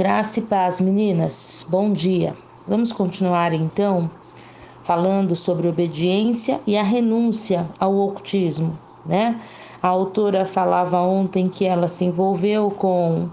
Graça 0.00 0.38
e 0.38 0.42
paz, 0.44 0.80
meninas. 0.80 1.66
Bom 1.68 1.92
dia. 1.92 2.34
Vamos 2.66 2.90
continuar 2.90 3.52
então 3.52 4.10
falando 4.82 5.36
sobre 5.36 5.68
obediência 5.68 6.58
e 6.66 6.74
a 6.74 6.82
renúncia 6.82 7.68
ao 7.78 7.94
ocultismo, 7.94 8.78
né? 9.04 9.38
A 9.82 9.88
autora 9.88 10.46
falava 10.46 11.02
ontem 11.02 11.48
que 11.48 11.66
ela 11.66 11.86
se 11.86 12.06
envolveu 12.06 12.70
com 12.70 13.28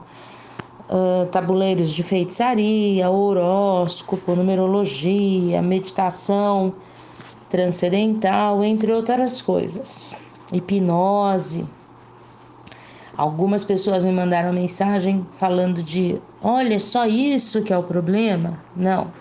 uh, 0.90 1.26
tabuleiros 1.32 1.92
de 1.92 2.04
feitiçaria, 2.04 3.10
horóscopo, 3.10 4.36
numerologia, 4.36 5.62
meditação 5.62 6.74
transcendental, 7.50 8.62
entre 8.62 8.92
outras 8.92 9.42
coisas, 9.42 10.18
hipnose. 10.52 11.66
Algumas 13.18 13.64
pessoas 13.64 14.04
me 14.04 14.12
mandaram 14.12 14.54
mensagem 14.54 15.26
falando 15.32 15.82
de, 15.82 16.22
olha, 16.40 16.80
só 16.80 17.08
isso 17.08 17.64
que 17.64 17.74
é 17.74 17.78
o 17.78 17.82
problema? 17.82 18.60
Não. 18.76 19.12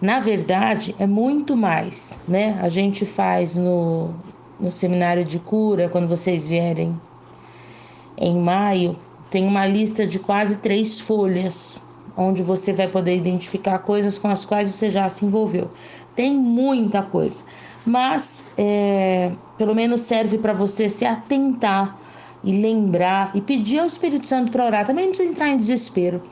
Na 0.00 0.20
verdade, 0.20 0.94
é 1.00 1.06
muito 1.06 1.56
mais, 1.56 2.20
né? 2.28 2.56
A 2.62 2.68
gente 2.68 3.04
faz 3.04 3.56
no, 3.56 4.10
no 4.58 4.70
seminário 4.70 5.24
de 5.24 5.40
cura, 5.40 5.88
quando 5.88 6.06
vocês 6.06 6.46
vierem 6.46 7.00
em 8.16 8.38
maio, 8.38 8.96
tem 9.30 9.48
uma 9.48 9.66
lista 9.66 10.06
de 10.06 10.20
quase 10.20 10.58
três 10.58 11.00
folhas, 11.00 11.84
onde 12.16 12.40
você 12.40 12.72
vai 12.72 12.86
poder 12.86 13.16
identificar 13.16 13.80
coisas 13.80 14.16
com 14.16 14.28
as 14.28 14.44
quais 14.44 14.68
você 14.68 14.90
já 14.90 15.08
se 15.08 15.24
envolveu. 15.24 15.72
Tem 16.14 16.32
muita 16.32 17.02
coisa, 17.02 17.42
mas 17.84 18.44
é, 18.56 19.32
pelo 19.58 19.74
menos 19.74 20.02
serve 20.02 20.38
para 20.38 20.52
você 20.52 20.88
se 20.88 21.04
atentar 21.04 21.98
e 22.44 22.52
lembrar 22.52 23.30
e 23.34 23.40
pedir 23.40 23.78
ao 23.78 23.86
Espírito 23.86 24.26
Santo 24.26 24.50
para 24.50 24.64
orar. 24.64 24.86
Também 24.86 25.04
não 25.04 25.12
precisa 25.12 25.30
entrar 25.30 25.48
em 25.48 25.56
desespero. 25.56 26.22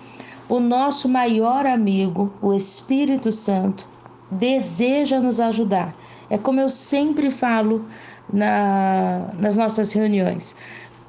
O 0.48 0.58
nosso 0.58 1.08
maior 1.08 1.64
amigo, 1.64 2.32
o 2.42 2.52
Espírito 2.52 3.30
Santo, 3.30 3.88
deseja 4.30 5.20
nos 5.20 5.38
ajudar. 5.40 5.94
É 6.28 6.38
como 6.38 6.60
eu 6.60 6.68
sempre 6.68 7.30
falo 7.30 7.86
na, 8.32 9.30
nas 9.38 9.56
nossas 9.56 9.92
reuniões. 9.92 10.56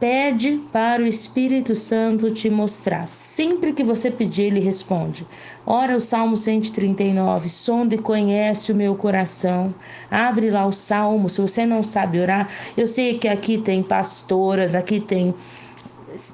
Pede 0.02 0.60
para 0.74 1.04
o 1.04 1.06
Espírito 1.06 1.76
Santo 1.76 2.32
te 2.32 2.50
mostrar. 2.50 3.08
Sempre 3.08 3.72
que 3.72 3.84
você 3.84 4.10
pedir, 4.10 4.46
ele 4.46 4.60
responde. 4.60 5.28
Ora 5.64 5.96
o 5.96 6.02
Salmo 6.02 6.36
139, 6.36 7.48
sonda 7.48 7.94
e 7.94 8.00
conhece 8.00 8.72
o 8.72 8.76
meu 8.76 8.96
coração. 8.96 9.72
Abre 10.10 10.50
lá 10.50 10.66
o 10.66 10.72
Salmo, 10.72 11.30
se 11.30 11.40
você 11.40 11.68
não 11.68 11.84
sabe 11.84 12.20
orar. 12.20 12.50
Eu 12.76 12.88
sei 12.88 13.20
que 13.20 13.28
aqui 13.28 13.60
tem 13.60 13.84
pastoras, 13.84 14.74
aqui 14.74 15.00
tem 15.00 15.36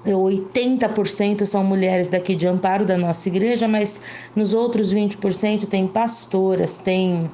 80% 0.06 1.46
são 1.46 1.62
mulheres 1.62 2.08
daqui 2.08 2.36
de 2.36 2.48
Amparo 2.48 2.86
da 2.86 2.98
nossa 2.98 3.28
igreja, 3.28 3.68
mas 3.68 4.02
nos 4.34 4.54
outros 4.54 4.94
20% 4.94 5.68
tem 5.68 5.86
pastoras, 5.86 6.80
tem 6.80 7.30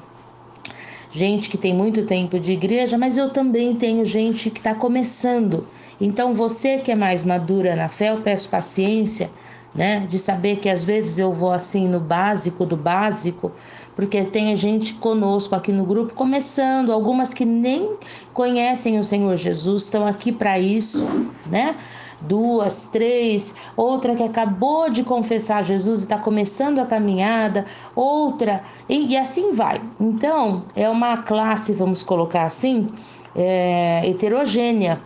gente 1.12 1.48
que 1.48 1.56
tem 1.56 1.72
muito 1.72 2.04
tempo 2.04 2.40
de 2.40 2.50
igreja, 2.50 2.98
mas 2.98 3.16
eu 3.16 3.30
também 3.30 3.76
tenho 3.76 4.04
gente 4.04 4.50
que 4.50 4.58
está 4.58 4.74
começando. 4.74 5.64
Então, 6.00 6.34
você 6.34 6.78
que 6.78 6.90
é 6.90 6.94
mais 6.94 7.24
madura 7.24 7.76
na 7.76 7.88
fé, 7.88 8.10
eu 8.10 8.20
peço 8.20 8.48
paciência, 8.48 9.30
né? 9.74 10.06
De 10.08 10.18
saber 10.18 10.56
que 10.56 10.68
às 10.68 10.84
vezes 10.84 11.18
eu 11.18 11.32
vou 11.32 11.52
assim 11.52 11.88
no 11.88 12.00
básico 12.00 12.64
do 12.64 12.76
básico, 12.76 13.52
porque 13.96 14.22
tem 14.24 14.54
gente 14.56 14.94
conosco 14.94 15.54
aqui 15.54 15.72
no 15.72 15.84
grupo 15.84 16.14
começando, 16.14 16.92
algumas 16.92 17.32
que 17.32 17.44
nem 17.44 17.96
conhecem 18.32 18.98
o 18.98 19.04
Senhor 19.04 19.36
Jesus, 19.36 19.84
estão 19.84 20.06
aqui 20.06 20.32
para 20.32 20.58
isso, 20.58 21.04
né? 21.46 21.74
duas, 22.20 22.86
três, 22.86 23.54
outra 23.76 24.14
que 24.14 24.22
acabou 24.22 24.90
de 24.90 25.04
confessar 25.04 25.62
Jesus 25.62 26.00
e 26.00 26.04
está 26.04 26.18
começando 26.18 26.78
a 26.78 26.86
caminhada, 26.86 27.66
outra, 27.94 28.62
e, 28.88 29.12
e, 29.12 29.16
assim 29.16 29.52
vai. 29.52 29.80
Então, 30.00 30.64
é 30.74 30.88
uma 30.88 31.18
classe, 31.18 31.72
vamos 31.72 32.02
colocar 32.02 32.44
assim, 32.44 32.88
é, 33.34 34.08
heterogênea. 34.08 35.00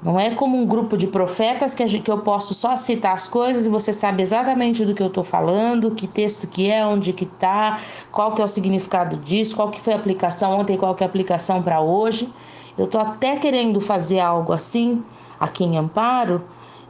Não 0.00 0.18
é 0.18 0.30
como 0.30 0.56
um 0.56 0.64
grupo 0.64 0.96
de 0.96 1.08
profetas 1.08 1.74
que, 1.74 2.00
que 2.00 2.10
eu 2.10 2.18
posso 2.18 2.54
só 2.54 2.76
citar 2.76 3.14
as 3.14 3.26
coisas 3.26 3.66
e 3.66 3.68
você 3.68 3.92
sabe 3.92 4.22
exatamente 4.22 4.84
do 4.84 4.94
que 4.94 5.02
eu 5.02 5.08
estou 5.08 5.24
falando, 5.24 5.90
que 5.90 6.06
texto 6.06 6.46
que 6.46 6.70
é, 6.70 6.86
onde 6.86 7.12
que 7.12 7.24
está, 7.24 7.80
qual 8.12 8.32
que 8.32 8.40
é 8.40 8.44
o 8.44 8.48
significado 8.48 9.16
disso, 9.16 9.56
qual 9.56 9.70
que 9.70 9.80
foi 9.80 9.92
a 9.94 9.96
aplicação 9.96 10.60
ontem, 10.60 10.76
qual 10.76 10.94
que 10.94 11.02
é 11.02 11.06
a 11.06 11.08
aplicação 11.08 11.60
para 11.60 11.80
hoje. 11.80 12.32
Eu 12.76 12.84
estou 12.84 13.00
até 13.00 13.36
querendo 13.36 13.80
fazer 13.80 14.20
algo 14.20 14.52
assim, 14.52 15.02
aqui 15.40 15.64
em 15.64 15.76
Amparo. 15.76 16.44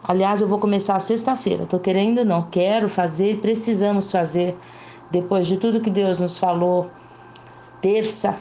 Aliás, 0.04 0.42
eu 0.42 0.48
vou 0.48 0.58
começar 0.58 0.98
sexta-feira. 0.98 1.62
Estou 1.62 1.80
querendo, 1.80 2.26
não 2.26 2.42
quero 2.42 2.90
fazer, 2.90 3.38
precisamos 3.40 4.10
fazer. 4.10 4.54
Depois 5.10 5.46
de 5.46 5.56
tudo 5.56 5.80
que 5.80 5.88
Deus 5.88 6.20
nos 6.20 6.36
falou, 6.36 6.90
terça. 7.80 8.38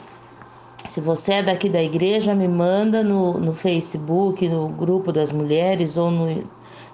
Se 0.88 1.02
você 1.02 1.34
é 1.34 1.42
daqui 1.42 1.68
da 1.68 1.82
igreja, 1.82 2.34
me 2.34 2.48
manda 2.48 3.04
no, 3.04 3.34
no 3.34 3.52
Facebook, 3.52 4.48
no 4.48 4.70
grupo 4.70 5.12
das 5.12 5.30
mulheres 5.30 5.98
ou 5.98 6.10
no, 6.10 6.42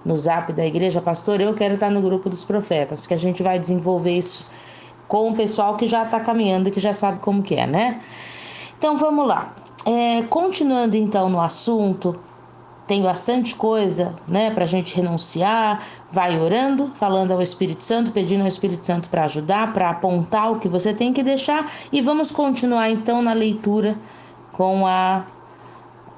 no 0.05 0.17
zap 0.17 0.53
da 0.53 0.67
igreja, 0.67 1.01
pastor. 1.01 1.41
Eu 1.41 1.55
quero 1.55 1.75
estar 1.75 1.91
no 1.91 2.03
grupo 2.03 2.29
dos 2.29 2.43
profetas, 2.43 3.01
porque 3.01 3.15
a 3.15 3.17
gente 3.19 3.41
vai 3.41 3.57
desenvolver 3.57 4.19
isso 4.19 4.51
com 5.07 5.31
o 5.31 5.37
pessoal 5.37 5.77
que 5.77 5.87
já 5.87 6.03
está 6.05 6.19
caminhando 6.19 6.69
e 6.69 6.73
que 6.73 6.81
já 6.81 6.93
sabe 6.93 7.21
como 7.21 7.41
que 7.41 7.55
é, 7.55 7.69
né? 7.69 8.01
Então 8.77 8.99
vamos 8.99 9.29
lá. 9.29 9.55
É, 9.87 10.23
continuando 10.23 10.97
então 10.97 11.29
no 11.29 11.41
assunto, 11.41 12.19
tem 12.87 13.03
bastante 13.03 13.57
coisa, 13.57 14.15
né, 14.29 14.51
para 14.51 14.65
a 14.65 14.67
gente 14.67 14.95
renunciar. 14.95 15.83
Vai 16.11 16.39
orando, 16.39 16.93
falando 16.95 17.33
ao 17.33 17.41
Espírito 17.41 17.83
Santo, 17.83 18.13
pedindo 18.13 18.43
ao 18.43 18.49
Espírito 18.49 18.85
Santo 18.85 19.09
para 19.09 19.25
ajudar, 19.25 19.73
para 19.73 19.91
apontar 19.91 20.53
o 20.53 20.59
que 20.59 20.69
você 20.69 20.93
tem 20.93 21.13
que 21.13 21.23
deixar. 21.23 21.71
E 21.93 22.01
vamos 22.01 22.31
continuar 22.31 22.91
então 22.91 23.23
na 23.23 23.33
leitura 23.33 23.97
com 24.53 24.87
a 24.87 25.25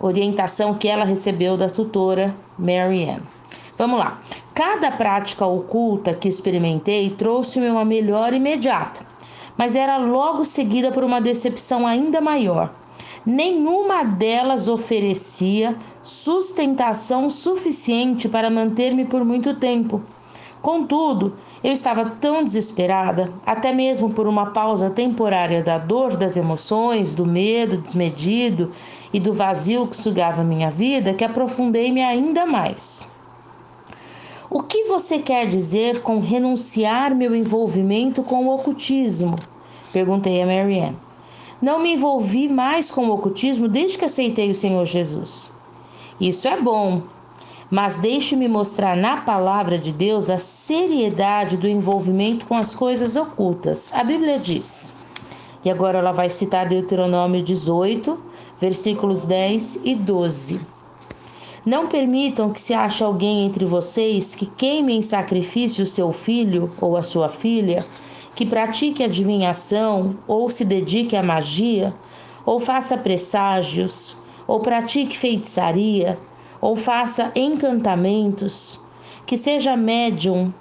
orientação 0.00 0.75
que 0.75 0.88
ela 0.88 1.04
recebeu 1.04 1.56
da 1.56 1.71
tutora 1.71 2.34
Mary 2.59 3.09
Ann. 3.09 3.21
Vamos 3.78 3.98
lá. 3.98 4.19
Cada 4.54 4.91
prática 4.91 5.47
oculta 5.47 6.15
que 6.15 6.28
experimentei 6.28 7.10
trouxe-me 7.10 7.69
uma 7.69 7.84
melhora 7.84 8.34
imediata, 8.34 9.06
mas 9.56 9.77
era 9.77 9.98
logo 9.98 10.44
seguida 10.44 10.91
por 10.91 11.04
uma 11.04 11.21
decepção 11.21 11.87
ainda 11.87 12.21
maior. 12.21 12.72
Nenhuma 13.25 14.04
delas 14.04 14.69
oferecia 14.69 15.77
sustentação 16.06 17.28
suficiente 17.28 18.28
para 18.28 18.48
manter-me 18.48 19.04
por 19.04 19.24
muito 19.24 19.54
tempo. 19.54 20.02
Contudo, 20.62 21.34
eu 21.62 21.72
estava 21.72 22.10
tão 22.20 22.42
desesperada, 22.42 23.32
até 23.44 23.72
mesmo 23.72 24.12
por 24.12 24.26
uma 24.26 24.46
pausa 24.46 24.90
temporária 24.90 25.62
da 25.62 25.78
dor, 25.78 26.16
das 26.16 26.36
emoções, 26.36 27.14
do 27.14 27.26
medo 27.26 27.76
desmedido 27.76 28.72
e 29.12 29.20
do 29.20 29.32
vazio 29.32 29.86
que 29.86 29.96
sugava 29.96 30.42
minha 30.42 30.70
vida, 30.70 31.14
que 31.14 31.24
aprofundei-me 31.24 32.02
ainda 32.02 32.46
mais. 32.46 33.10
O 34.50 34.62
que 34.62 34.84
você 34.84 35.18
quer 35.18 35.46
dizer 35.46 36.02
com 36.02 36.20
renunciar 36.20 37.14
meu 37.14 37.34
envolvimento 37.34 38.22
com 38.22 38.46
o 38.46 38.54
ocultismo? 38.54 39.38
Perguntei 39.92 40.42
a 40.42 40.46
Marianne. 40.46 40.96
Não 41.60 41.80
me 41.80 41.94
envolvi 41.94 42.48
mais 42.48 42.90
com 42.90 43.06
o 43.06 43.12
ocultismo 43.12 43.66
desde 43.66 43.98
que 43.98 44.04
aceitei 44.04 44.50
o 44.50 44.54
Senhor 44.54 44.84
Jesus. 44.84 45.55
Isso 46.21 46.49
é 46.49 46.59
bom, 46.59 47.03
mas 47.71 47.99
deixe-me 47.99 48.49
mostrar 48.49 48.97
na 48.97 49.19
palavra 49.19 49.77
de 49.77 49.93
Deus 49.93 50.31
a 50.31 50.38
seriedade 50.38 51.59
do 51.59 51.69
envolvimento 51.69 52.47
com 52.47 52.54
as 52.54 52.75
coisas 52.75 53.16
ocultas. 53.16 53.93
A 53.93 54.03
Bíblia 54.03 54.38
diz, 54.38 54.97
e 55.62 55.71
agora 55.71 55.99
ela 55.99 56.12
vai 56.12 56.31
citar 56.31 56.66
Deuteronômio 56.66 57.43
18, 57.43 58.19
versículos 58.59 59.27
10 59.27 59.82
e 59.84 59.94
12. 59.94 60.59
Não 61.66 61.87
permitam 61.87 62.50
que 62.50 62.60
se 62.60 62.72
ache 62.72 63.04
alguém 63.04 63.44
entre 63.44 63.66
vocês 63.66 64.34
que 64.34 64.47
queime 64.47 64.97
em 64.97 65.03
sacrifício 65.03 65.84
o 65.84 65.86
seu 65.86 66.15
filho 66.15 66.71
ou 66.80 66.97
a 66.97 67.03
sua 67.03 67.28
filha, 67.28 67.84
que 68.34 68.47
pratique 68.47 69.03
adivinhação 69.03 70.16
ou 70.27 70.48
se 70.48 70.65
dedique 70.65 71.15
à 71.15 71.22
magia, 71.22 71.92
ou 72.47 72.59
faça 72.59 72.97
presságios 72.97 74.24
ou 74.47 74.60
pratique 74.60 75.16
feitiçaria, 75.16 76.19
ou 76.60 76.77
faça 76.77 77.33
encantamentos, 77.34 78.81
que 79.25 79.37
seja 79.37 79.77
médium, 79.77 80.53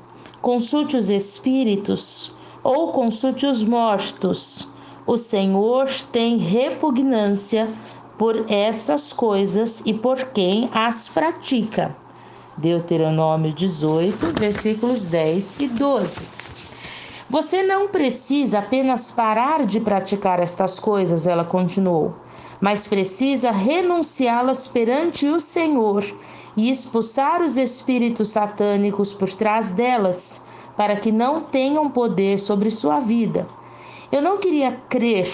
consulte 0.42 0.98
os 0.98 1.10
espíritos 1.10 2.34
ou 2.64 2.92
consulte 2.92 3.46
os 3.46 3.64
mortos. 3.64 4.74
O 5.06 5.18
Senhor 5.18 5.88
tem 6.12 6.38
repugnância 6.38 7.70
por 8.18 8.46
essas 8.50 9.14
coisas 9.14 9.84
e 9.86 9.94
por 9.94 10.18
quem 10.26 10.70
as 10.74 11.08
pratica. 11.08 11.96
Deuteronômio 12.58 13.54
18, 13.54 14.34
versículos 14.40 15.06
10 15.06 15.58
e 15.60 15.68
12. 15.68 16.28
Você 17.30 17.64
não 17.64 17.88
precisa 17.88 18.60
apenas 18.60 19.12
parar 19.12 19.66
de 19.66 19.80
praticar 19.80 20.40
estas 20.40 20.80
coisas, 20.80 21.28
ela 21.28 21.44
continuou 21.44 22.16
mas 22.62 22.88
precisa 22.88 23.52
renunciá-las 23.52 24.68
perante 24.68 25.28
o 25.28 25.40
Senhor 25.40 26.06
e 26.56 26.69
expulsar 26.69 27.42
os 27.42 27.57
espíritos 27.57 28.30
satânicos 28.30 29.13
por 29.13 29.30
trás 29.34 29.72
delas, 29.72 30.42
para 30.75 30.96
que 30.96 31.12
não 31.12 31.42
tenham 31.42 31.90
poder 31.90 32.38
sobre 32.40 32.69
sua 32.69 33.00
vida. 33.00 33.48
Eu 34.12 34.22
não 34.22 34.38
queria 34.38 34.72
crer 34.90 35.28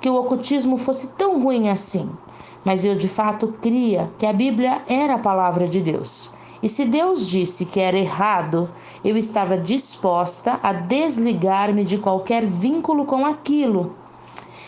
que 0.00 0.08
o 0.08 0.14
ocultismo 0.14 0.76
fosse 0.76 1.08
tão 1.14 1.42
ruim 1.42 1.68
assim, 1.68 2.10
mas 2.64 2.84
eu 2.84 2.94
de 2.94 3.08
fato 3.08 3.54
cria 3.60 4.10
que 4.18 4.26
a 4.26 4.32
Bíblia 4.32 4.82
era 4.86 5.14
a 5.14 5.18
palavra 5.18 5.66
de 5.66 5.80
Deus. 5.80 6.34
E 6.62 6.68
se 6.68 6.84
Deus 6.84 7.26
disse 7.26 7.64
que 7.64 7.80
era 7.80 7.98
errado, 7.98 8.70
eu 9.04 9.16
estava 9.16 9.58
disposta 9.58 10.60
a 10.62 10.72
desligar-me 10.72 11.82
de 11.84 11.98
qualquer 11.98 12.44
vínculo 12.46 13.04
com 13.04 13.26
aquilo. 13.26 13.96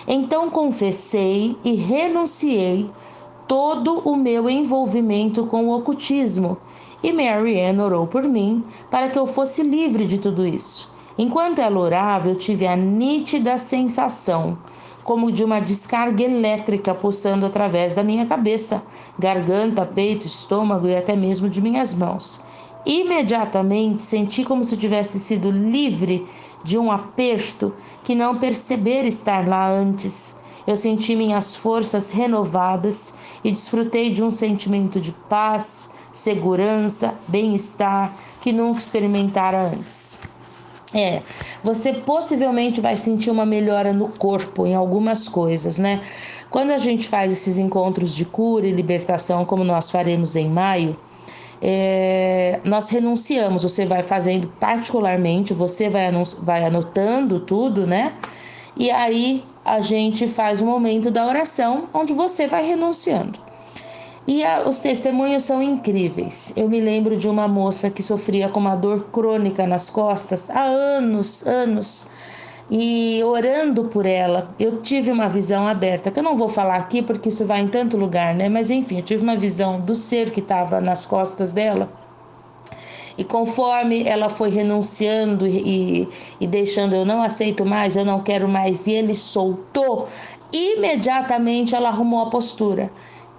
Então 0.06 0.50
confessei 0.50 1.56
e 1.64 1.72
renunciei 1.74 2.90
todo 3.48 4.00
o 4.00 4.16
meu 4.16 4.48
envolvimento 4.48 5.46
com 5.46 5.66
o 5.66 5.76
ocultismo, 5.76 6.58
e 7.02 7.12
Mary 7.12 7.60
Ann 7.60 7.82
orou 7.82 8.06
por 8.06 8.22
mim 8.22 8.64
para 8.90 9.08
que 9.08 9.18
eu 9.18 9.26
fosse 9.26 9.62
livre 9.62 10.06
de 10.06 10.18
tudo 10.18 10.46
isso. 10.46 10.92
Enquanto 11.16 11.60
ela 11.60 11.78
orava, 11.78 12.28
eu 12.28 12.34
tive 12.34 12.66
a 12.66 12.74
nítida 12.74 13.56
sensação 13.56 14.58
como 15.04 15.30
de 15.30 15.44
uma 15.44 15.60
descarga 15.60 16.24
elétrica 16.24 16.94
pulsando 16.94 17.44
através 17.44 17.94
da 17.94 18.02
minha 18.02 18.24
cabeça, 18.24 18.82
garganta, 19.18 19.84
peito, 19.84 20.26
estômago 20.26 20.88
e 20.88 20.96
até 20.96 21.14
mesmo 21.14 21.48
de 21.48 21.60
minhas 21.60 21.94
mãos. 21.94 22.42
Imediatamente 22.86 24.04
senti 24.04 24.44
como 24.44 24.64
se 24.64 24.76
tivesse 24.76 25.20
sido 25.20 25.50
livre 25.50 26.26
de 26.64 26.78
um 26.78 26.90
aperto 26.90 27.72
que 28.02 28.14
não 28.14 28.38
perceber 28.38 29.04
estar 29.04 29.46
lá 29.46 29.70
antes. 29.70 30.36
Eu 30.66 30.76
senti 30.76 31.14
minhas 31.14 31.54
forças 31.54 32.10
renovadas 32.10 33.14
e 33.44 33.52
desfrutei 33.52 34.10
de 34.10 34.24
um 34.24 34.30
sentimento 34.30 34.98
de 34.98 35.12
paz, 35.28 35.90
segurança, 36.10 37.14
bem-estar 37.28 38.12
que 38.40 38.50
nunca 38.50 38.78
experimentara 38.78 39.60
antes. 39.60 40.18
É, 40.94 41.22
você 41.62 41.92
possivelmente 41.92 42.80
vai 42.80 42.96
sentir 42.96 43.30
uma 43.30 43.44
melhora 43.44 43.92
no 43.92 44.08
corpo 44.08 44.64
em 44.64 44.74
algumas 44.74 45.28
coisas, 45.28 45.76
né? 45.76 46.00
Quando 46.48 46.70
a 46.70 46.78
gente 46.78 47.08
faz 47.08 47.32
esses 47.32 47.58
encontros 47.58 48.14
de 48.14 48.24
cura 48.24 48.66
e 48.66 48.70
libertação, 48.70 49.44
como 49.44 49.64
nós 49.64 49.90
faremos 49.90 50.36
em 50.36 50.48
maio, 50.48 50.96
é, 51.66 52.60
nós 52.62 52.90
renunciamos. 52.90 53.62
Você 53.62 53.86
vai 53.86 54.02
fazendo 54.02 54.48
particularmente, 54.60 55.54
você 55.54 55.88
vai, 55.88 56.10
vai 56.42 56.62
anotando 56.66 57.40
tudo, 57.40 57.86
né? 57.86 58.12
E 58.76 58.90
aí 58.90 59.42
a 59.64 59.80
gente 59.80 60.26
faz 60.26 60.60
o 60.60 60.64
um 60.64 60.68
momento 60.68 61.10
da 61.10 61.26
oração 61.26 61.88
onde 61.94 62.12
você 62.12 62.46
vai 62.46 62.66
renunciando. 62.66 63.40
E 64.26 64.44
a, 64.44 64.68
os 64.68 64.80
testemunhos 64.80 65.44
são 65.44 65.62
incríveis. 65.62 66.52
Eu 66.54 66.68
me 66.68 66.80
lembro 66.80 67.16
de 67.16 67.28
uma 67.28 67.48
moça 67.48 67.88
que 67.88 68.02
sofria 68.02 68.50
com 68.50 68.60
uma 68.60 68.76
dor 68.76 69.06
crônica 69.10 69.66
nas 69.66 69.88
costas 69.88 70.50
há 70.50 70.64
anos, 70.64 71.46
anos. 71.46 72.06
E 72.70 73.22
orando 73.22 73.84
por 73.84 74.06
ela, 74.06 74.54
eu 74.58 74.80
tive 74.80 75.10
uma 75.12 75.28
visão 75.28 75.66
aberta, 75.66 76.10
que 76.10 76.18
eu 76.18 76.22
não 76.22 76.36
vou 76.36 76.48
falar 76.48 76.76
aqui 76.76 77.02
porque 77.02 77.28
isso 77.28 77.44
vai 77.44 77.60
em 77.60 77.68
tanto 77.68 77.96
lugar, 77.96 78.34
né? 78.34 78.48
Mas 78.48 78.70
enfim, 78.70 78.98
eu 78.98 79.02
tive 79.02 79.22
uma 79.22 79.36
visão 79.36 79.80
do 79.80 79.94
ser 79.94 80.30
que 80.30 80.40
estava 80.40 80.80
nas 80.80 81.04
costas 81.04 81.52
dela. 81.52 81.90
E 83.16 83.22
conforme 83.22 84.02
ela 84.04 84.28
foi 84.28 84.50
renunciando 84.50 85.46
e, 85.46 86.08
e 86.40 86.46
deixando, 86.46 86.96
eu 86.96 87.04
não 87.04 87.22
aceito 87.22 87.64
mais, 87.64 87.96
eu 87.96 88.04
não 88.04 88.20
quero 88.20 88.48
mais, 88.48 88.86
e 88.86 88.92
ele 88.92 89.14
soltou, 89.14 90.08
imediatamente 90.52 91.74
ela 91.74 91.90
arrumou 91.90 92.22
a 92.22 92.30
postura 92.30 92.90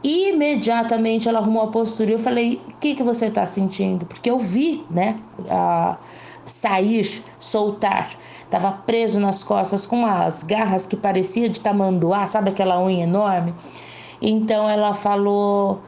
imediatamente 0.06 1.28
ela 1.28 1.40
arrumou 1.40 1.64
a 1.64 1.68
postura. 1.68 2.12
Eu 2.12 2.20
falei: 2.20 2.62
O 2.68 2.78
que, 2.78 2.96
que 2.96 3.04
você 3.04 3.26
está 3.26 3.46
sentindo? 3.46 4.06
Porque 4.06 4.30
eu 4.30 4.40
vi, 4.40 4.86
né? 4.90 5.20
A 5.50 5.98
sair, 6.46 7.24
soltar. 7.40 8.12
Tava 8.50 8.72
preso 8.72 9.20
nas 9.20 9.44
costas 9.44 9.86
com 9.86 10.06
as 10.06 10.44
garras 10.44 10.86
que 10.86 10.96
parecia 10.96 11.50
de 11.50 11.60
tamanduá, 11.60 12.28
sabe 12.28 12.52
aquela 12.52 12.80
unha 12.80 13.04
enorme? 13.04 13.54
Então 14.22 14.70
ela 14.70 14.94
falou: 14.94 15.82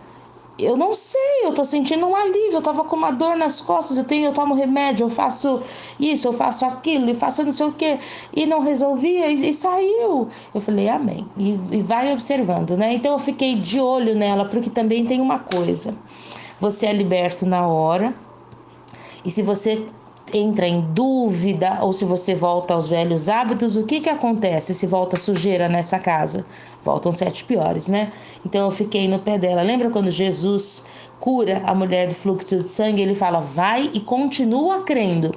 eu 0.59 0.75
não 0.75 0.93
sei, 0.93 1.43
eu 1.43 1.53
tô 1.53 1.63
sentindo 1.63 2.05
um 2.05 2.15
alívio, 2.15 2.53
eu 2.53 2.61
tava 2.61 2.83
com 2.83 2.95
uma 2.95 3.11
dor 3.11 3.35
nas 3.35 3.61
costas, 3.61 3.97
eu 3.97 4.03
tenho, 4.03 4.25
eu 4.25 4.33
tomo 4.33 4.55
remédio, 4.55 5.05
eu 5.05 5.09
faço 5.09 5.61
isso, 5.99 6.27
eu 6.27 6.33
faço 6.33 6.65
aquilo, 6.65 7.09
e 7.09 7.13
faço 7.13 7.43
não 7.43 7.51
sei 7.51 7.65
o 7.67 7.71
que, 7.71 7.99
e 8.35 8.45
não 8.45 8.59
resolvia, 8.59 9.27
e, 9.27 9.49
e 9.49 9.53
saiu. 9.53 10.29
Eu 10.53 10.61
falei, 10.61 10.89
amém. 10.89 11.27
E, 11.37 11.59
e 11.71 11.81
vai 11.81 12.11
observando, 12.11 12.75
né? 12.75 12.93
Então 12.93 13.13
eu 13.13 13.19
fiquei 13.19 13.55
de 13.55 13.79
olho 13.79 14.15
nela, 14.15 14.45
porque 14.45 14.69
também 14.69 15.05
tem 15.05 15.21
uma 15.21 15.39
coisa. 15.39 15.95
Você 16.59 16.87
é 16.87 16.93
liberto 16.93 17.45
na 17.45 17.67
hora, 17.67 18.15
e 19.23 19.29
se 19.29 19.43
você 19.43 19.85
entra 20.33 20.67
em 20.67 20.81
dúvida 20.93 21.79
ou 21.81 21.93
se 21.93 22.05
você 22.05 22.35
volta 22.35 22.73
aos 22.73 22.87
velhos 22.87 23.29
hábitos, 23.29 23.75
o 23.75 23.85
que 23.85 24.01
que 24.01 24.09
acontece 24.09 24.73
se 24.73 24.85
volta 24.85 25.17
sujeira 25.17 25.69
nessa 25.69 25.99
casa? 25.99 26.45
Voltam 26.83 27.11
sete 27.11 27.43
piores, 27.45 27.87
né? 27.87 28.11
Então 28.45 28.65
eu 28.65 28.71
fiquei 28.71 29.07
no 29.07 29.19
pé 29.19 29.37
dela. 29.37 29.61
Lembra 29.61 29.89
quando 29.89 30.09
Jesus 30.09 30.85
cura 31.19 31.61
a 31.65 31.73
mulher 31.73 32.07
do 32.07 32.15
fluxo 32.15 32.57
de 32.57 32.69
sangue? 32.69 33.01
Ele 33.01 33.13
fala: 33.13 33.39
"Vai 33.39 33.89
e 33.93 33.99
continua 33.99 34.83
crendo". 34.83 35.31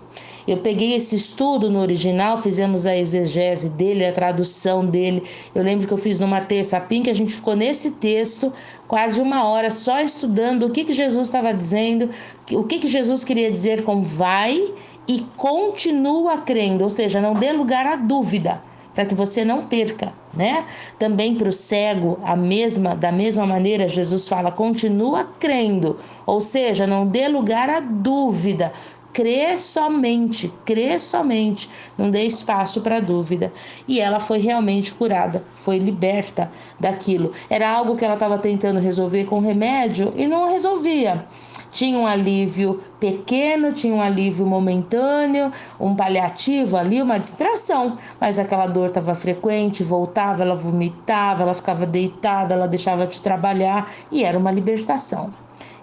Eu 0.47 0.59
peguei 0.59 0.95
esse 0.95 1.15
estudo 1.17 1.71
no 1.71 1.79
original, 1.79 2.39
fizemos 2.39 2.87
a 2.87 2.97
exegese 2.97 3.69
dele, 3.69 4.05
a 4.05 4.13
tradução 4.13 4.85
dele. 4.85 5.23
Eu 5.55 5.63
lembro 5.63 5.87
que 5.87 5.93
eu 5.93 5.99
fiz 5.99 6.19
numa 6.19 6.41
terça 6.41 6.81
pim 6.81 7.03
que 7.03 7.11
a 7.11 7.15
gente 7.15 7.33
ficou 7.33 7.55
nesse 7.55 7.93
texto 7.93 8.53
quase 8.89 9.21
uma 9.21 9.45
hora 9.45 9.71
só 9.71 10.01
estudando 10.01 10.65
o 10.65 10.71
que, 10.71 10.85
que 10.85 10.93
Jesus 10.93 11.29
estava 11.29 11.53
dizendo, 11.55 12.11
o 12.53 12.65
que, 12.65 12.79
que 12.79 12.89
Jesus 12.89 13.23
queria 13.23 13.51
dizer 13.51 13.85
com 13.85 14.03
vai 14.03 14.73
e 15.07 15.27
continua 15.37 16.39
crendo, 16.39 16.85
ou 16.85 16.91
seja, 16.91 17.21
não 17.21 17.35
dê 17.35 17.53
lugar 17.53 17.87
à 17.87 17.97
dúvida 17.97 18.63
para 18.95 19.05
que 19.05 19.15
você 19.15 19.45
não 19.45 19.67
perca, 19.67 20.13
né? 20.33 20.67
Também 20.99 21.35
para 21.35 21.49
o 21.49 21.53
cego, 21.53 22.19
a 22.25 22.37
mesma, 22.37 22.95
da 22.95 23.11
mesma 23.11 23.47
maneira, 23.47 23.89
Jesus 23.89 24.29
fala: 24.29 24.51
continua 24.51 25.25
crendo, 25.39 25.99
ou 26.27 26.41
seja, 26.41 26.87
não 26.87 27.07
dê 27.07 27.29
lugar 27.29 27.69
à 27.69 27.81
dúvida, 27.81 28.73
crê 29.13 29.59
somente, 29.59 30.53
crê 30.65 30.99
somente, 30.99 31.69
não 31.99 32.11
dê 32.11 32.25
espaço 32.25 32.81
para 32.81 33.01
dúvida. 33.01 33.53
E 33.87 34.01
ela 34.01 34.21
foi 34.21 34.39
realmente 34.39 34.95
curada, 34.95 35.45
foi 35.55 35.79
liberta 35.79 36.51
daquilo. 36.79 37.33
Era 37.49 37.71
algo 37.71 37.97
que 37.97 38.05
ela 38.05 38.15
estava 38.15 38.39
tentando 38.39 38.81
resolver 38.81 39.25
com 39.25 39.41
remédio 39.41 40.13
e 40.17 40.27
não 40.27 40.51
resolvia. 40.51 41.27
Tinha 41.73 41.99
um 41.99 42.07
alívio 42.07 42.81
pequeno, 42.99 43.73
tinha 43.73 43.95
um 43.95 44.01
alívio 44.01 44.45
momentâneo, 44.47 45.53
um 45.79 45.95
paliativo 45.95 46.77
ali, 46.77 47.01
uma 47.01 47.19
distração, 47.19 47.97
mas 48.21 48.39
aquela 48.39 48.67
dor 48.67 48.89
estava 48.89 49.15
frequente, 49.15 49.85
voltava, 49.85 50.43
ela 50.43 50.57
vomitava, 50.57 51.43
ela 51.43 51.55
ficava 51.55 51.87
deitada, 51.87 52.55
ela 52.55 52.67
deixava 52.67 53.07
de 53.07 53.21
trabalhar 53.21 53.91
e 54.11 54.25
era 54.25 54.39
uma 54.39 54.51
libertação. 54.51 55.33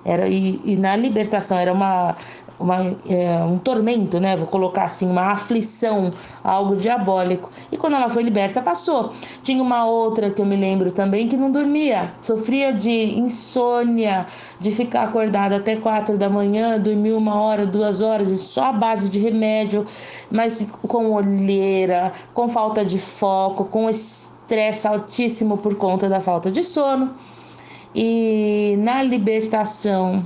Era, 0.03 0.27
e, 0.27 0.61
e 0.63 0.75
na 0.77 0.95
libertação 0.95 1.57
era 1.57 1.73
uma 1.73 2.15
uma, 2.59 2.95
é, 3.07 3.43
um 3.43 3.57
tormento, 3.57 4.19
né? 4.19 4.35
Vou 4.35 4.47
colocar 4.47 4.83
assim, 4.83 5.07
uma 5.07 5.33
aflição, 5.33 6.11
algo 6.43 6.75
diabólico. 6.75 7.51
E 7.71 7.77
quando 7.77 7.93
ela 7.93 8.09
foi 8.09 8.23
liberta, 8.23 8.61
passou. 8.61 9.13
Tinha 9.43 9.61
uma 9.61 9.85
outra 9.85 10.29
que 10.31 10.41
eu 10.41 10.45
me 10.45 10.55
lembro 10.55 10.91
também 10.91 11.27
que 11.27 11.37
não 11.37 11.51
dormia, 11.51 12.13
sofria 12.21 12.73
de 12.73 13.17
insônia, 13.17 14.25
de 14.59 14.71
ficar 14.71 15.03
acordada 15.03 15.57
até 15.57 15.75
quatro 15.75 16.17
da 16.17 16.29
manhã, 16.29 16.79
dormir 16.79 17.13
uma 17.13 17.39
hora, 17.39 17.65
duas 17.65 18.01
horas, 18.01 18.31
e 18.31 18.37
só 18.37 18.65
a 18.65 18.73
base 18.73 19.09
de 19.09 19.19
remédio, 19.19 19.85
mas 20.31 20.67
com 20.87 21.11
olheira, 21.11 22.11
com 22.33 22.49
falta 22.49 22.83
de 22.83 22.99
foco, 22.99 23.65
com 23.65 23.89
estresse 23.89 24.87
altíssimo 24.87 25.57
por 25.57 25.75
conta 25.75 26.09
da 26.09 26.19
falta 26.19 26.51
de 26.51 26.63
sono. 26.63 27.15
E 27.95 28.75
na 28.79 29.01
libertação, 29.01 30.23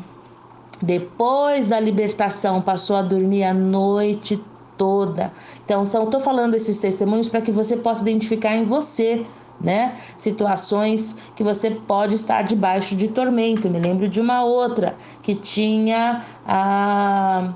depois 0.82 1.68
da 1.68 1.80
libertação, 1.80 2.62
passou 2.62 2.96
a 2.96 3.02
dormir 3.02 3.44
a 3.44 3.54
noite 3.54 4.42
toda. 4.78 5.32
Então, 5.64 5.86
são, 5.86 6.08
tô 6.08 6.20
falando 6.20 6.56
esses 6.56 6.80
testemunhos 6.80 7.30
para 7.30 7.42
que 7.42 7.52
você 7.52 7.78
possa 7.78 8.02
identificar 8.02 8.56
em 8.56 8.64
você, 8.64 9.26
né? 9.60 9.96
Situações 10.18 11.18
que 11.36 11.44
você 11.44 11.72
pode 11.72 12.16
estar 12.16 12.42
debaixo 12.42 12.96
de 12.96 13.08
tormento. 13.08 13.70
Me 13.70 13.80
lembro 13.80 14.08
de 14.08 14.20
uma 14.20 14.44
outra 14.44 14.96
que 15.22 15.36
tinha 15.36 16.24
a 16.46 17.54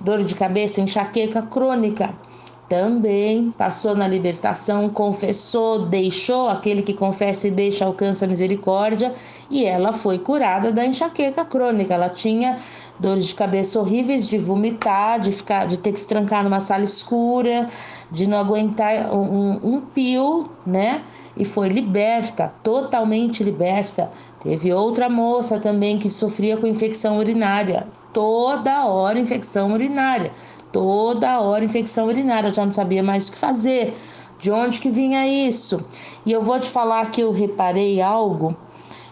dor 0.00 0.24
de 0.24 0.34
cabeça, 0.34 0.80
enxaqueca 0.80 1.42
crônica 1.42 2.12
também 2.70 3.50
passou 3.58 3.96
na 3.96 4.06
libertação, 4.06 4.88
confessou, 4.88 5.86
deixou, 5.86 6.48
aquele 6.48 6.82
que 6.82 6.94
confessa 6.94 7.48
e 7.48 7.50
deixa 7.50 7.84
alcança 7.84 8.24
a 8.24 8.28
misericórdia, 8.28 9.12
e 9.50 9.64
ela 9.64 9.92
foi 9.92 10.20
curada 10.20 10.70
da 10.70 10.86
enxaqueca 10.86 11.44
crônica. 11.44 11.92
Ela 11.92 12.08
tinha 12.08 12.58
dores 12.96 13.26
de 13.26 13.34
cabeça 13.34 13.80
horríveis, 13.80 14.28
de 14.28 14.38
vomitar, 14.38 15.18
de 15.18 15.32
ficar, 15.32 15.66
de 15.66 15.78
ter 15.78 15.90
que 15.90 15.98
se 15.98 16.06
trancar 16.06 16.44
numa 16.44 16.60
sala 16.60 16.84
escura, 16.84 17.68
de 18.08 18.28
não 18.28 18.38
aguentar 18.38 19.12
um, 19.12 19.58
um 19.64 19.80
pio, 19.80 20.48
né? 20.64 21.02
E 21.36 21.44
foi 21.44 21.68
liberta, 21.68 22.54
totalmente 22.62 23.42
liberta. 23.42 24.12
Teve 24.44 24.72
outra 24.72 25.08
moça 25.10 25.58
também 25.58 25.98
que 25.98 26.08
sofria 26.08 26.56
com 26.56 26.68
infecção 26.68 27.18
urinária, 27.18 27.88
toda 28.12 28.86
hora 28.86 29.18
infecção 29.18 29.72
urinária, 29.72 30.32
toda 30.72 31.40
hora 31.40 31.64
infecção 31.64 32.06
urinária. 32.06 32.48
Eu 32.48 32.54
já 32.54 32.64
não 32.64 32.72
sabia 32.72 33.02
mais 33.02 33.28
o 33.28 33.32
que 33.32 33.38
fazer, 33.38 33.96
de 34.38 34.50
onde 34.50 34.80
que 34.80 34.88
vinha 34.88 35.26
isso. 35.26 35.84
E 36.24 36.32
eu 36.32 36.42
vou 36.42 36.58
te 36.58 36.68
falar 36.68 37.10
que 37.10 37.20
eu 37.20 37.32
reparei 37.32 38.00
algo 38.00 38.56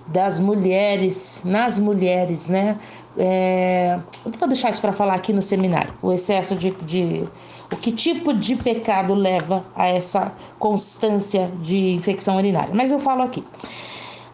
das 0.06 0.38
mulheres, 0.38 1.42
nas 1.44 1.78
mulheres, 1.78 2.48
né? 2.48 2.78
É, 3.16 3.98
vou 4.24 4.48
deixar 4.48 4.70
isso 4.70 4.80
para 4.80 4.92
falar 4.92 5.14
aqui 5.14 5.32
no 5.32 5.42
seminário. 5.42 5.92
O 6.00 6.12
excesso 6.12 6.54
de, 6.54 6.70
de, 6.82 7.28
o 7.70 7.76
que 7.76 7.92
tipo 7.92 8.32
de 8.32 8.56
pecado 8.56 9.12
leva 9.12 9.66
a 9.74 9.86
essa 9.86 10.32
constância 10.58 11.50
de 11.60 11.94
infecção 11.94 12.36
urinária. 12.36 12.70
Mas 12.72 12.90
eu 12.90 12.98
falo 12.98 13.22
aqui. 13.22 13.44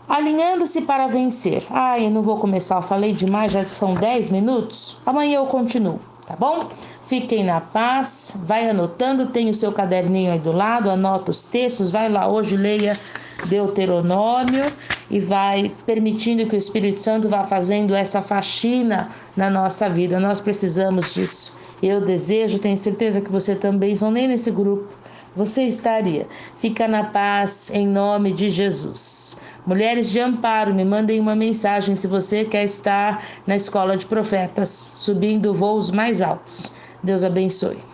Alinhando-se 0.09 0.83
para 0.83 1.07
vencer. 1.07 1.63
Ai, 1.71 2.07
eu 2.07 2.11
não 2.11 2.23
vou 2.23 2.37
começar, 2.39 2.77
eu 2.77 2.83
falei 2.83 3.13
demais, 3.13 3.53
já 3.53 3.65
são 3.65 3.95
10 3.95 4.31
minutos. 4.31 4.99
Amanhã 5.07 5.37
eu 5.37 5.47
continuo, 5.47 5.99
tá 6.27 6.37
bom? 6.37 6.69
Fiquem 7.03 7.45
na 7.45 7.61
paz, 7.61 8.37
vai 8.45 8.69
anotando, 8.69 9.27
tem 9.27 9.49
o 9.51 9.55
seu 9.55 9.73
caderninho 9.73 10.33
aí 10.33 10.39
do 10.39 10.53
lado, 10.53 10.91
anota 10.91 11.31
os 11.31 11.47
textos, 11.47 11.91
vai 11.91 12.09
lá 12.09 12.31
hoje, 12.31 12.57
leia 12.57 12.99
Deuteronômio 13.47 14.73
e 15.11 15.21
vai 15.21 15.71
permitindo 15.85 16.47
que 16.47 16.55
o 16.55 16.59
Espírito 16.59 17.01
Santo 17.01 17.29
vá 17.29 17.43
fazendo 17.43 17.95
essa 17.95 18.23
faxina 18.23 19.11
na 19.37 19.51
nossa 19.51 19.89
vida. 19.89 20.19
Nós 20.19 20.41
precisamos 20.41 21.13
disso. 21.13 21.57
Eu 21.83 22.01
desejo, 22.01 22.59
tenho 22.59 22.77
certeza 22.79 23.21
que 23.21 23.31
você 23.31 23.55
também, 23.55 23.95
são 23.95 24.11
nem 24.11 24.27
nesse 24.27 24.51
grupo, 24.51 24.89
você 25.37 25.65
estaria. 25.65 26.27
Fica 26.59 26.89
na 26.89 27.05
paz 27.05 27.71
em 27.71 27.87
nome 27.87 28.33
de 28.33 28.49
Jesus. 28.49 29.37
Mulheres 29.67 30.11
de 30.11 30.21
Amparo, 30.21 30.75
me 30.75 30.85
mandem 30.85 31.19
uma 31.19 31.35
mensagem 31.35 31.95
se 31.95 32.07
você 32.07 32.45
quer 32.45 32.65
estar 32.65 33.25
na 33.47 33.57
escola 33.57 33.97
de 33.97 34.05
profetas, 34.05 34.69
subindo 34.69 35.55
voos 35.55 35.91
mais 35.91 36.21
altos. 36.21 36.71
Deus 37.03 37.25
abençoe. 37.25 37.94